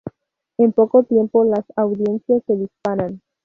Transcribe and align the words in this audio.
En 0.57 0.71
poco 0.71 1.03
tiempo 1.03 1.45
las 1.45 1.63
audiencias 1.75 2.41
se 2.47 2.55
disparan. 2.55 3.21